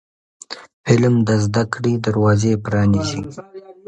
علم 0.89 1.15
د 1.27 1.29
زده 1.43 1.63
کړې 1.73 1.93
دروازې 2.05 2.53
پرانیزي. 2.65 3.21